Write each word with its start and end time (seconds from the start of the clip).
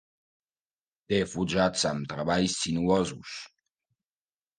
Té 1.11 1.19
forjats 1.33 1.83
amb 1.89 2.07
treballs 2.13 2.55
sinuosos. 2.63 3.35